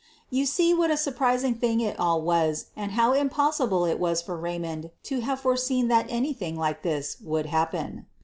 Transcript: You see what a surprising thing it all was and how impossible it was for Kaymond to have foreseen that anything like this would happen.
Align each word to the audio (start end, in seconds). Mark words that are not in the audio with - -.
You 0.31 0.47
see 0.47 0.73
what 0.73 0.89
a 0.89 0.97
surprising 0.97 1.53
thing 1.53 1.79
it 1.79 1.99
all 1.99 2.23
was 2.23 2.71
and 2.75 2.93
how 2.93 3.13
impossible 3.13 3.85
it 3.85 3.99
was 3.99 4.19
for 4.19 4.35
Kaymond 4.35 4.89
to 5.03 5.19
have 5.19 5.41
foreseen 5.41 5.89
that 5.89 6.07
anything 6.09 6.55
like 6.57 6.81
this 6.81 7.17
would 7.23 7.45
happen. 7.45 8.07